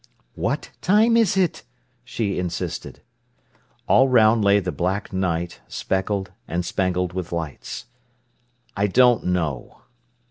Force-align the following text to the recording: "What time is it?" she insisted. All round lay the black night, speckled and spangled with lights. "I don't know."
"What 0.33 0.71
time 0.81 1.15
is 1.15 1.37
it?" 1.37 1.61
she 2.03 2.39
insisted. 2.39 3.03
All 3.87 4.07
round 4.09 4.43
lay 4.43 4.59
the 4.59 4.71
black 4.71 5.13
night, 5.13 5.61
speckled 5.67 6.31
and 6.47 6.65
spangled 6.65 7.13
with 7.13 7.31
lights. 7.31 7.85
"I 8.75 8.87
don't 8.87 9.25
know." 9.25 9.81